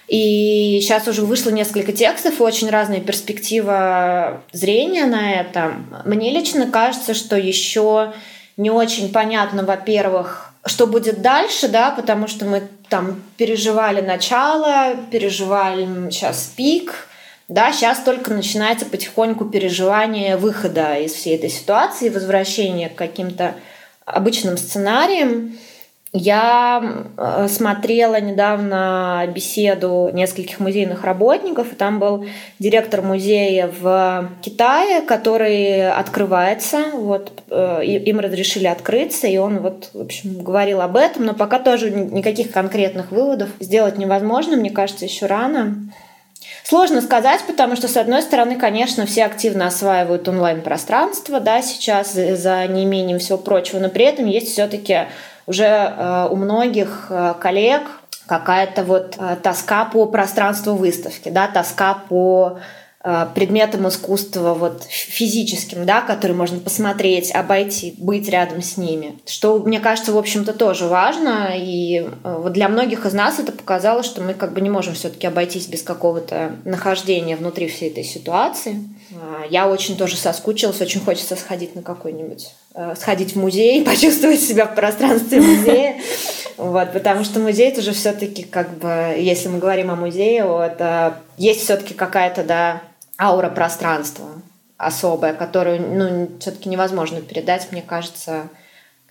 [0.07, 5.73] И сейчас уже вышло несколько текстов и очень разная перспектива зрения на это.
[6.05, 8.13] Мне лично кажется, что еще
[8.55, 15.87] не очень понятно, во-первых, что будет дальше, да, потому что мы там переживали начало, переживали
[16.11, 17.07] сейчас пик,
[17.47, 23.53] да, сейчас только начинается потихоньку переживание выхода из всей этой ситуации, возвращение к каким-то
[24.05, 25.57] обычным сценарием.
[26.17, 26.81] Я
[27.17, 32.25] э, смотрела недавно беседу нескольких музейных работников, и там был
[32.57, 40.01] директор музея в Китае, который открывается, вот э, им разрешили открыться, и он вот, в
[40.01, 45.25] общем, говорил об этом, но пока тоже никаких конкретных выводов сделать невозможно, мне кажется, еще
[45.25, 45.75] рано.
[46.63, 52.67] Сложно сказать, потому что, с одной стороны, конечно, все активно осваивают онлайн-пространство, да, сейчас за
[52.67, 55.05] неимением всего прочего, но при этом есть все-таки
[55.45, 57.83] уже э, у многих э, коллег
[58.25, 62.59] какая-то вот э, тоска по пространству выставки, да, тоска по
[63.35, 69.19] предметам искусства вот физическим, да, которые можно посмотреть, обойти, быть рядом с ними.
[69.27, 71.51] Что, мне кажется, в общем-то, тоже важно.
[71.55, 75.27] И вот для многих из нас это показало, что мы как бы не можем все-таки
[75.27, 78.83] обойтись без какого-то нахождения внутри всей этой ситуации.
[79.13, 84.41] А, я очень тоже соскучилась, очень хочется сходить на какой-нибудь, э, сходить в музей, почувствовать
[84.41, 85.97] себя в пространстве музея.
[86.57, 91.19] Вот, потому что музей это же все-таки как бы, если мы говорим о музее, это
[91.37, 92.81] есть все-таки какая-то, да,
[93.19, 94.27] аура пространства
[94.77, 98.49] особая, которую, ну, все-таки невозможно передать, мне кажется,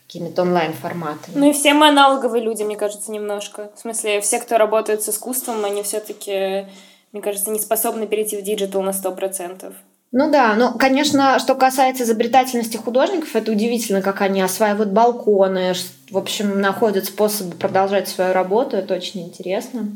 [0.07, 1.37] какими-то онлайн-форматами.
[1.37, 3.71] Ну и все мы аналоговые люди, мне кажется, немножко.
[3.75, 6.67] В смысле, все, кто работает с искусством, они все-таки,
[7.13, 9.75] мне кажется, не способны перейти в digital на сто процентов.
[10.13, 15.75] Ну да, ну, конечно, что касается изобретательности художников, это удивительно, как они осваивают балконы,
[16.09, 19.89] в общем, находят способы продолжать свою работу, это очень интересно.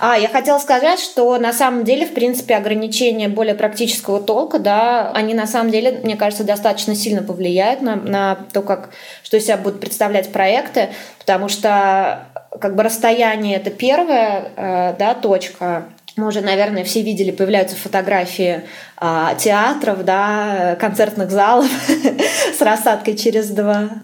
[0.00, 5.10] А, я хотела сказать, что на самом деле, в принципе, ограничения более практического толка, да,
[5.12, 8.90] они на самом деле, мне кажется, достаточно сильно повлияют на, на то, как,
[9.22, 12.26] что из себя будут представлять проекты, потому что
[12.60, 15.84] как бы расстояние это первая э, да, точка,
[16.18, 18.62] мы уже, наверное, все видели, появляются фотографии
[18.96, 21.70] а, театров, да, концертных залов
[22.58, 24.02] с рассадкой через два.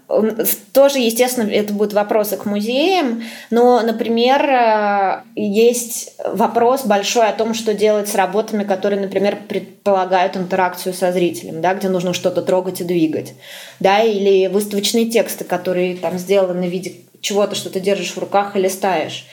[0.73, 7.53] Тоже, естественно, это будут вопросы к музеям, но, например, э, есть вопрос большой о том,
[7.53, 12.81] что делать с работами, которые, например, предполагают интеракцию со зрителем, да, где нужно что-то трогать
[12.81, 13.33] и двигать,
[13.79, 18.55] да, или выставочные тексты, которые там сделаны в виде чего-то, что ты держишь в руках
[18.55, 19.25] и листаешь.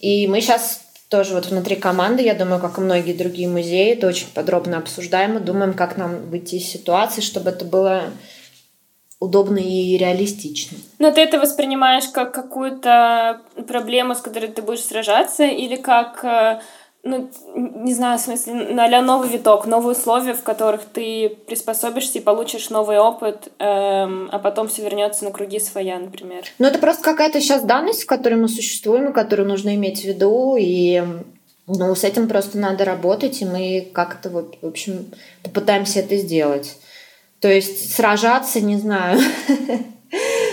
[0.00, 0.81] И мы сейчас
[1.12, 5.36] тоже вот внутри команды, я думаю, как и многие другие музеи, это очень подробно обсуждаем
[5.36, 8.04] и думаем, как нам выйти из ситуации, чтобы это было
[9.20, 10.78] удобно и реалистично.
[10.98, 16.60] Но ты это воспринимаешь как какую-то проблему, с которой ты будешь сражаться, или как э,
[17.04, 22.22] ну, не знаю, в смысле, на новый виток, новые условия, в которых ты приспособишься и
[22.22, 26.44] получишь новый опыт, эм, а потом все вернется на круги своя, например.
[26.60, 30.04] Ну, это просто какая-то сейчас данность, в которой мы существуем, и которую нужно иметь в
[30.04, 31.02] виду, и
[31.66, 35.06] ну, с этим просто надо работать, и мы как-то вот, в общем,
[35.42, 36.76] попытаемся это сделать.
[37.40, 39.18] То есть сражаться, не знаю.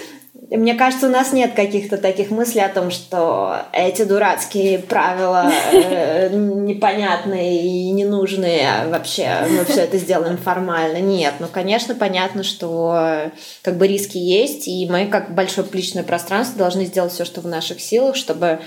[0.52, 6.30] Мне кажется, у нас нет каких-то таких мыслей о том, что эти дурацкие правила э,
[6.34, 10.98] непонятные и ненужные, а вообще мы все это сделаем формально.
[10.98, 13.32] Нет, ну, конечно, понятно, что
[13.62, 17.48] как бы риски есть, и мы, как большое публичное пространство, должны сделать все, что в
[17.48, 18.60] наших силах, чтобы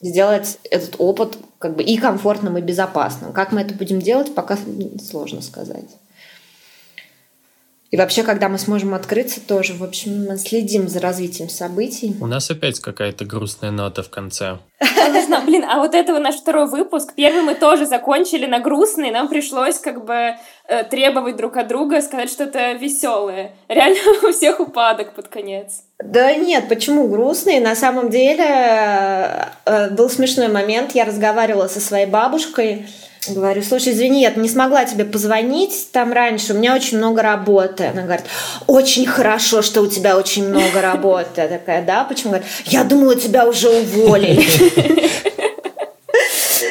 [0.00, 3.32] сделать этот опыт как бы и комфортным, и безопасным.
[3.32, 4.58] Как мы это будем делать, пока
[5.08, 5.84] сложно сказать.
[7.90, 12.16] И вообще, когда мы сможем открыться, тоже, в общем, мы следим за развитием событий.
[12.20, 14.58] У нас опять какая-то грустная нота в конце.
[15.50, 17.14] Блин, а вот этого наш второй выпуск.
[17.16, 19.10] Первый мы тоже закончили на грустный.
[19.10, 20.36] Нам пришлось как бы
[20.68, 23.52] э, требовать друг от друга сказать что-то веселое.
[23.68, 23.98] Реально
[24.28, 25.82] у всех упадок под конец.
[25.98, 27.58] Да нет, почему грустный?
[27.58, 30.92] На самом деле э, э, был смешной момент.
[30.92, 32.86] Я разговаривала со своей бабушкой,
[33.28, 37.84] Говорю, слушай, извини, я не смогла тебе позвонить там раньше, у меня очень много работы.
[37.84, 38.24] Она говорит,
[38.66, 41.42] очень хорошо, что у тебя очень много работы.
[41.42, 42.30] Я такая, да, почему?
[42.30, 44.42] Говорит, я думала, тебя уже уволили.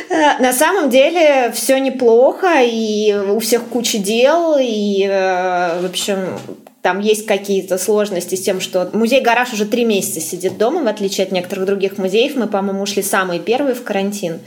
[0.40, 6.40] На самом деле все неплохо, и у всех куча дел, и, э, в общем,
[6.82, 11.26] там есть какие-то сложности с тем, что музей-гараж уже три месяца сидит дома, в отличие
[11.26, 12.36] от некоторых других музеев.
[12.36, 14.40] Мы, по-моему, ушли самые первые в карантин.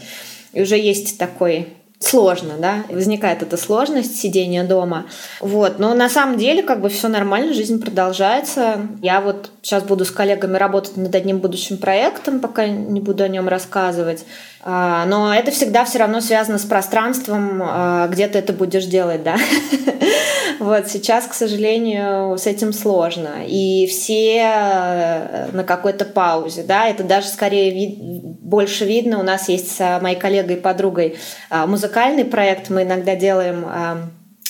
[0.53, 1.69] И уже есть такой
[2.05, 5.07] сложно, да, возникает эта сложность сидения дома.
[5.41, 8.81] Вот, но на самом деле как бы все нормально, жизнь продолжается.
[9.01, 13.29] Я вот сейчас буду с коллегами работать над одним будущим проектом, пока не буду о
[13.29, 14.25] нем рассказывать.
[14.65, 19.23] А, но это всегда все равно связано с пространством, а, где ты это будешь делать,
[19.23, 19.37] да.
[20.59, 23.45] Вот сейчас, к сожалению, с этим сложно.
[23.47, 29.19] И все э, на какой-то паузе, да, это даже скорее вид, больше видно.
[29.19, 31.17] У нас есть с моей коллегой и подругой
[31.51, 33.65] а, музыкальный проект, мы иногда делаем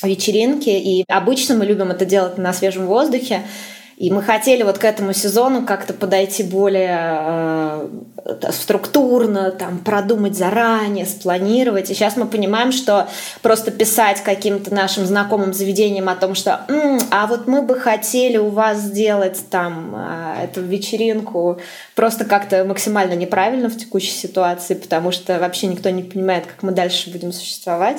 [0.03, 3.43] вечеринки, и обычно мы любим это делать на свежем воздухе.
[4.03, 7.89] И мы хотели вот к этому сезону как-то подойти более э,
[8.51, 11.89] структурно, там, продумать заранее, спланировать.
[11.89, 13.07] И сейчас мы понимаем, что
[13.43, 18.39] просто писать каким-то нашим знакомым заведениям о том, что М, а вот мы бы хотели
[18.39, 21.61] у вас сделать там э, эту вечеринку,
[21.95, 26.73] просто как-то максимально неправильно в текущей ситуации, потому что вообще никто не понимает, как мы
[26.73, 27.99] дальше будем существовать.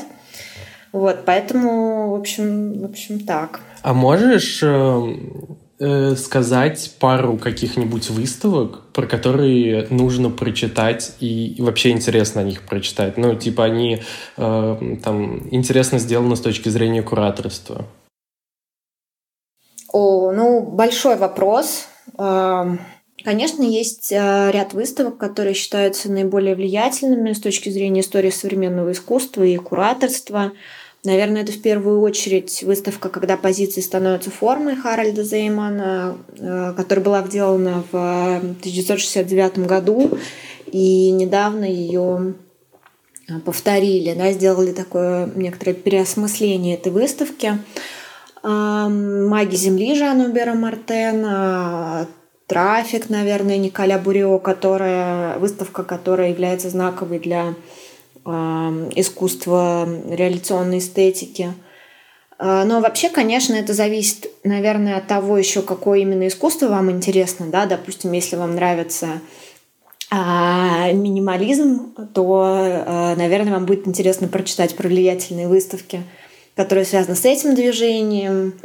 [0.91, 3.61] Вот, поэтому, в общем, в общем, так.
[3.83, 4.61] А можешь
[5.83, 12.63] э, э, сказать пару каких-нибудь выставок, про которые нужно прочитать и, вообще интересно о них
[12.63, 13.17] прочитать?
[13.17, 14.01] Ну, типа они
[14.37, 17.85] э, там интересно сделаны с точки зрения кураторства.
[19.91, 21.87] О, ну, большой вопрос.
[22.17, 22.79] Эм,
[23.23, 29.43] конечно, есть э, ряд выставок, которые считаются наиболее влиятельными с точки зрения истории современного искусства
[29.43, 30.51] и кураторства.
[31.05, 37.21] Наверное, это в первую очередь выставка, когда позиции становятся формой Харальда Зеймана, э, которая была
[37.23, 40.17] сделана в 1969 году,
[40.67, 42.35] и недавно ее
[43.27, 47.57] э, повторили, да, сделали такое некоторое переосмысление этой выставки.
[48.45, 52.07] «Маги Земли» Жанна Бера Мартен,
[52.47, 57.55] «Трафик», наверное, Николя Бурио, которая, выставка, которая является знаковой для
[58.25, 61.53] искусства реляционной эстетики.
[62.45, 67.47] А, но вообще, конечно, это зависит, наверное, от того еще, какое именно искусство вам интересно.
[67.47, 67.65] Да?
[67.65, 69.21] Допустим, если вам нравится
[70.09, 76.03] а, минимализм, то, а, наверное, вам будет интересно прочитать про влиятельные выставки,
[76.55, 78.55] которые связаны с этим движением.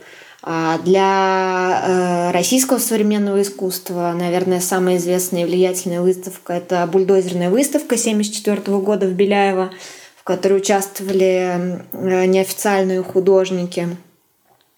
[0.43, 7.97] А для э, российского современного искусства, наверное, самая известная и влиятельная выставка– это бульдозерная выставка
[7.97, 9.73] 1974 года в Беляево,
[10.17, 13.89] в которой участвовали э, неофициальные художники.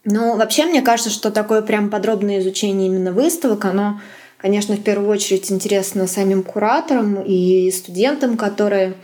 [0.05, 4.01] Ну, вообще, мне кажется, что такое прям подробное изучение именно выставок, оно,
[4.39, 8.95] конечно, в первую очередь интересно самим кураторам и студентам, которые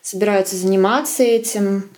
[0.00, 1.90] собираются заниматься этим.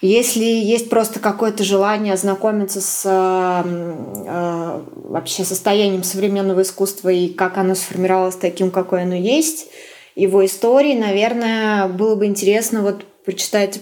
[0.00, 7.74] Если есть просто какое-то желание ознакомиться с э, вообще состоянием современного искусства и как оно
[7.74, 9.66] сформировалось таким, какое оно есть,
[10.14, 13.80] его истории, наверное, было бы интересно вот прочитать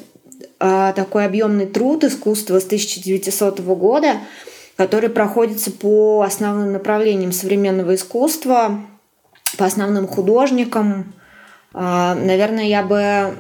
[0.59, 4.14] э, такой объемный труд искусства с 1900 года,
[4.77, 8.81] который проходится по основным направлениям современного искусства,
[9.59, 11.12] по основным художникам.
[11.75, 13.35] Э, наверное, я бы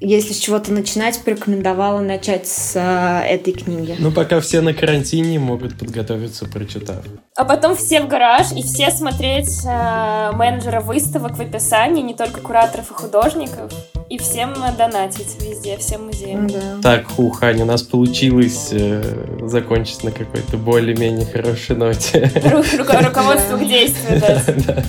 [0.00, 3.96] если с чего-то начинать, порекомендовала начать с э, этой книги.
[3.98, 7.04] Ну, пока все на карантине могут подготовиться, прочитав.
[7.36, 12.40] А потом все в гараж и все смотреть э, менеджера выставок в описании, не только
[12.40, 13.72] кураторов и художников,
[14.08, 16.46] и всем донатить везде, всем музеям.
[16.46, 16.60] Да.
[16.82, 19.02] Так, хух, Аня, у нас получилось э,
[19.42, 22.30] закончить на какой-то более-менее хорошей ноте.
[22.34, 24.20] Руководство к действию,
[24.66, 24.82] да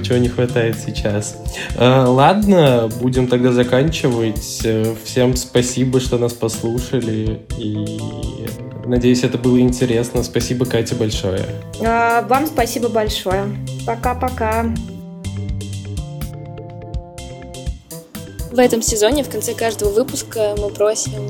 [0.00, 1.36] чего не хватает сейчас.
[1.76, 4.60] Э, ладно, будем тогда заканчивать.
[4.64, 7.40] Э, всем спасибо, что нас послушали.
[7.58, 8.46] И
[8.86, 10.22] надеюсь, это было интересно.
[10.22, 11.44] Спасибо, Катя, большое.
[11.84, 13.44] А, вам спасибо большое.
[13.86, 14.66] Пока-пока.
[18.50, 21.28] В этом сезоне в конце каждого выпуска мы просим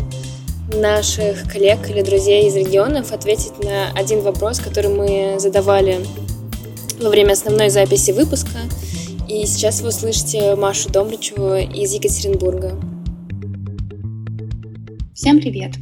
[0.73, 6.05] наших коллег или друзей из регионов ответить на один вопрос, который мы задавали
[7.05, 8.61] во время основной записи выпуска.
[9.29, 12.81] И сейчас вы услышите Машу Домричеву из Екатеринбурга.
[15.15, 15.73] Всем привет!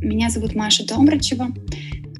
[0.00, 1.52] Меня зовут Маша Домрачева.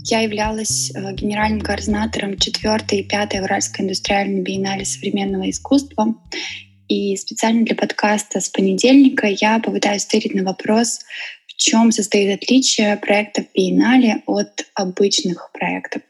[0.05, 6.15] Я являлась э, генеральным координатором 4 и 5 Уральской индустриальной биеннале современного искусства.
[6.87, 11.01] И специально для подкаста с понедельника я попытаюсь ответить на вопрос,
[11.49, 16.03] в чем состоит отличие проектов биеннале от обычных проектов.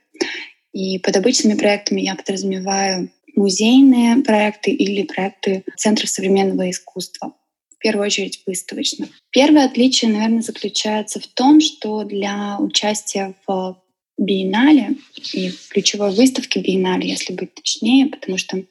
[0.72, 7.34] И под обычными проектами я подразумеваю музейные проекты или проекты Центра современного искусства.
[7.70, 9.10] В первую очередь выставочных.
[9.30, 13.82] Первое отличие, наверное, заключается в том, что для участия в
[14.18, 14.96] биеннале
[15.32, 18.62] и в ключевой выставке биеннале, если быть точнее, потому что,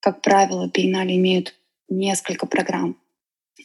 [0.00, 1.54] как правило, биеннале имеют
[1.88, 2.99] несколько программ.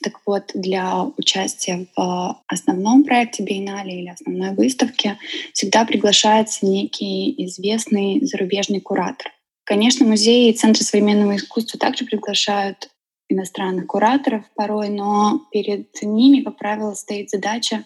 [0.04, 5.18] Так вот, для участия в основном проекте биеннале или основной выставке
[5.54, 9.32] всегда приглашается некий известный зарубежный куратор.
[9.66, 12.89] Конечно, музеи и центры современного искусства также приглашают
[13.30, 17.84] иностранных кураторов порой, но перед ними, как правило, стоит задача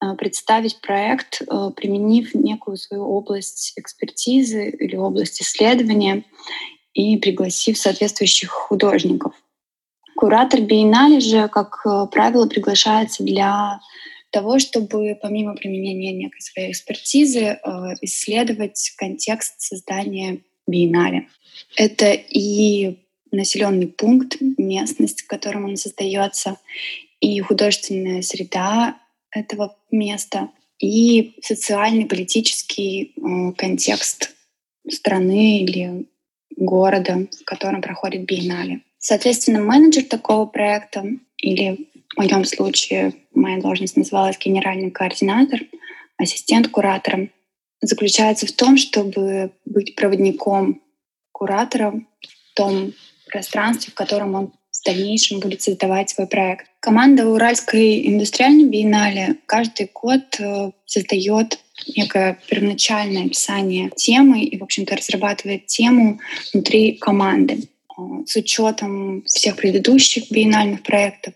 [0.00, 6.24] э, представить проект, э, применив некую свою область экспертизы или область исследования
[6.94, 9.34] и пригласив соответствующих художников.
[10.20, 13.80] Куратор биеннале же, как э, правило, приглашается для
[14.28, 17.58] того, чтобы помимо применения некой своей экспертизы э,
[18.02, 21.28] исследовать контекст создания биеннале.
[21.74, 22.98] Это и
[23.32, 26.58] населенный пункт, местность, в котором он создается,
[27.20, 28.98] и художественная среда
[29.30, 34.34] этого места, и социальный, политический э, контекст
[34.86, 36.06] страны или
[36.58, 38.82] города, в котором проходит биеннале.
[39.00, 41.04] Соответственно, менеджер такого проекта,
[41.38, 45.60] или в моем случае моя должность называлась генеральный координатор,
[46.18, 47.28] ассистент куратора,
[47.80, 50.82] заключается в том, чтобы быть проводником
[51.32, 52.92] куратора в том
[53.26, 56.66] пространстве, в котором он в дальнейшем будет создавать свой проект.
[56.80, 61.58] Команда Уральской индустриальной биеннале каждый год э, создает
[61.96, 66.20] некое первоначальное описание темы и, в общем-то, разрабатывает тему
[66.52, 67.68] внутри команды
[68.26, 71.34] с учетом всех предыдущих биеннальных проектов,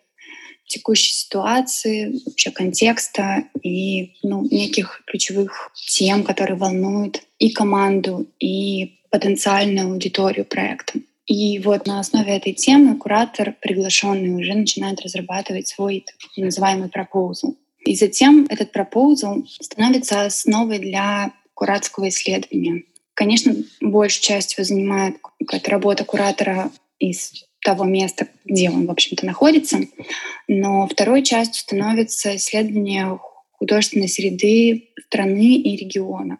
[0.66, 9.92] текущей ситуации, вообще контекста и ну, неких ключевых тем, которые волнуют и команду, и потенциальную
[9.92, 11.00] аудиторию проекта.
[11.26, 17.56] И вот на основе этой темы куратор, приглашенный, уже начинает разрабатывать свой так называемый пропозал.
[17.84, 22.82] И затем этот пропозал становится основой для куратского исследования.
[23.14, 23.54] Конечно,
[23.94, 29.78] большую часть его занимает какая-то работа куратора из того места, где он, в общем-то, находится.
[30.48, 33.18] Но второй частью становится исследование
[33.52, 36.38] художественной среды страны и региона.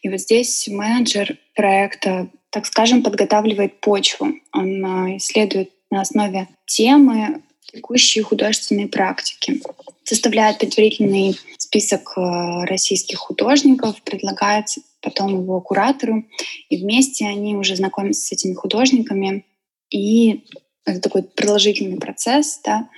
[0.00, 4.34] И вот здесь менеджер проекта так скажем, подготавливает почву.
[4.52, 7.42] Он а, исследует на основе темы
[7.72, 9.60] текущие художественные практики,
[10.04, 14.66] составляет предварительный список а, российских художников, предлагает
[15.00, 16.24] потом его куратору,
[16.68, 19.44] и вместе они уже знакомятся с этими художниками,
[19.90, 20.44] и
[20.84, 22.88] это такой продолжительный процесс, да.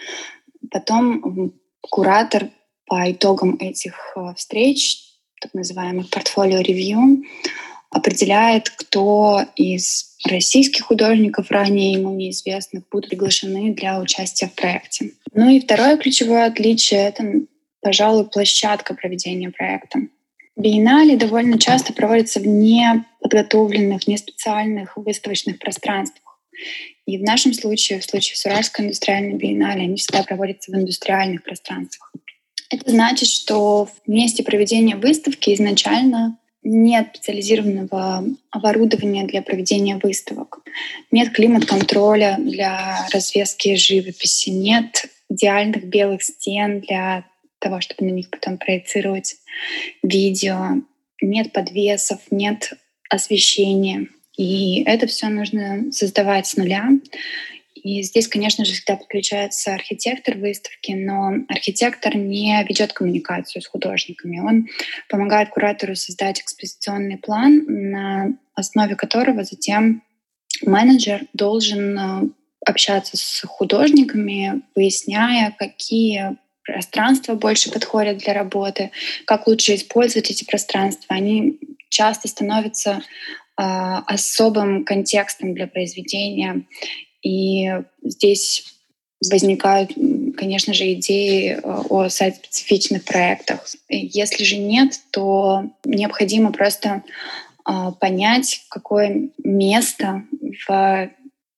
[0.71, 2.49] Потом куратор
[2.87, 5.03] по итогам этих а, встреч,
[5.41, 7.25] так называемых портфолио-ревью,
[7.95, 15.13] определяет, кто из российских художников, ранее ему неизвестных, будут приглашены для участия в проекте.
[15.33, 17.25] Ну и второе ключевое отличие— это,
[17.81, 20.01] пожалуй, площадка проведения проекта.
[20.57, 26.41] Биеннале довольно часто проводятся в неподготовленных, не специальных выставочных пространствах.
[27.07, 31.45] И в нашем случае, в случае с Уральской индустриальной биеннале, они всегда проводятся в индустриальных
[31.45, 32.13] пространствах.
[32.71, 40.61] Это значит, что в месте проведения выставки изначально нет специализированного оборудования для проведения выставок,
[41.11, 47.25] нет климат-контроля для развески живописи, нет идеальных белых стен для
[47.59, 49.37] того, чтобы на них потом проецировать
[50.03, 50.83] видео,
[51.21, 52.73] нет подвесов, нет
[53.09, 54.09] освещения.
[54.37, 56.89] И это все нужно создавать с нуля.
[57.85, 64.41] И здесь, конечно же, всегда подключается архитектор выставки, но архитектор не ведет коммуникацию с художниками.
[64.41, 64.69] Он
[65.11, 70.03] помогает куратору создать экспозиционный план, на основе которого затем
[70.63, 72.29] менеджер должен э,
[72.65, 78.93] общаться с художниками, выясняя, какие пространства больше подходят для работы,
[79.27, 81.17] как лучше использовать эти пространства.
[81.17, 81.59] Они
[81.91, 83.03] часто становятся
[83.61, 83.63] э,
[84.07, 86.65] особым контекстом для произведения
[87.25, 87.73] и
[88.03, 88.75] здесь
[89.29, 89.93] возникают,
[90.37, 93.67] конечно же, идеи э, о сайт-специфичных проектах.
[93.89, 97.03] Если же нет, то необходимо просто
[97.65, 100.25] а, понять, какое место
[100.69, 101.11] в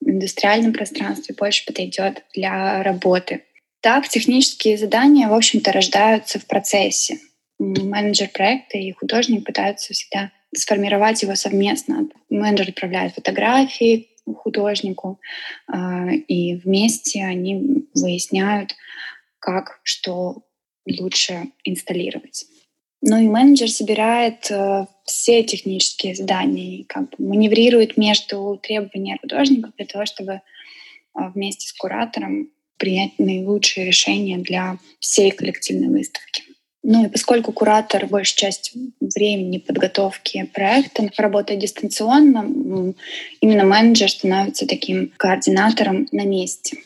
[0.04, 3.42] индустриальном пространстве больше подойдет для работы.
[3.80, 7.18] Так, технические задания, в общем-то, рождаются в процессе.
[7.58, 12.08] Менеджер проекта и художник пытаются всегда сформировать его совместно.
[12.30, 15.20] Менеджер отправляет фотографии, художнику,
[15.66, 18.74] а, и вместе они выясняют,
[19.38, 20.42] как что
[20.86, 22.46] лучше инсталлировать.
[23.02, 29.74] Ну и менеджер собирает э, все технические задания и как бы маневрирует между требованиями художников
[29.76, 30.40] для того, чтобы
[31.12, 36.42] а, вместе с куратором принять наилучшее решение для всей коллективной выставки.
[36.88, 42.94] Ну и поскольку куратор большую часть времени подготовки проекта работает дистанционно,
[43.40, 46.78] именно менеджер становится таким координатором на месте.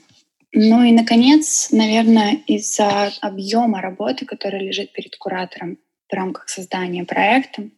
[0.54, 5.76] Ну и, наконец, наверное, из-за объема работы, который лежит перед куратором
[6.08, 7.68] в рамках создания проекта,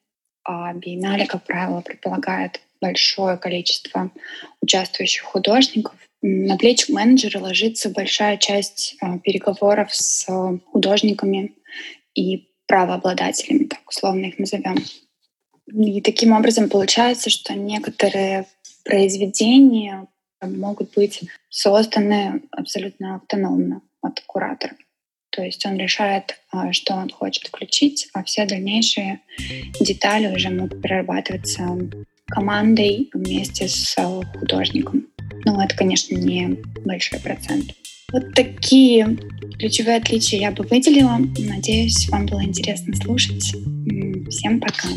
[0.45, 4.13] а биеннале, как правило, предполагает большое количество
[4.61, 10.29] участвующих художников, на плечи менеджера ложится большая часть э, переговоров с
[10.71, 11.53] художниками
[12.15, 14.77] и правообладателями, так условно их назовем.
[15.67, 18.47] И таким образом получается, что некоторые
[18.85, 20.07] произведения
[20.41, 24.75] могут быть созданы абсолютно автономно от куратора.
[25.31, 29.21] То есть он решает, а, что он хочет включить, а все дальнейшие
[29.81, 31.79] детали уже могут перерабатываться
[32.27, 33.97] командой вместе с
[34.39, 35.07] художником.
[35.45, 37.75] Но это, конечно, не большой процент.
[38.13, 39.19] Вот такие
[39.59, 41.19] ключевые отличия я бы выделила.
[41.39, 43.55] Надеюсь, вам было интересно слушать.
[44.31, 44.89] Всем пока.